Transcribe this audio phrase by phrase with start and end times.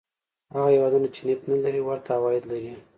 [0.53, 2.71] هغه هېوادونه چې نفت نه لري ورته عواید لري.